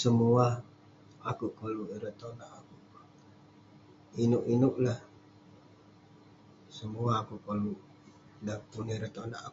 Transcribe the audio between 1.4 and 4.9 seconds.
koluk tong ineuk-inuek